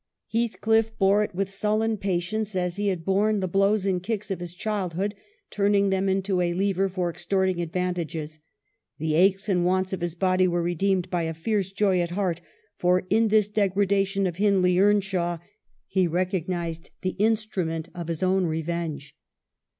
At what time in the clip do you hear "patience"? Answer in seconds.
1.95-2.55